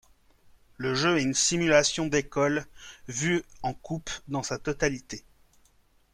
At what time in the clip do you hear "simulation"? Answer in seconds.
1.35-2.07